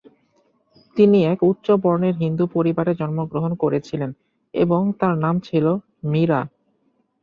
তিনি 0.97 1.19
একটি 1.25 1.45
উচ্চ-বর্ণের 1.45 2.15
হিন্দু 2.15 2.45
পরিবারে 2.55 2.91
জন্মগ্রহণ 2.95 3.51
করেছিলেন 3.55 4.11
এবং 4.53 4.81
তাঁর 4.99 5.15
নাম 5.17 5.35
ছিল 5.47 5.65
মীরা। 6.11 6.41